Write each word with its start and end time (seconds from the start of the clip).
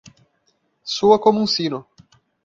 Soa 0.93 1.19
como 1.21 1.39
um 1.39 1.45
sino. 1.45 1.85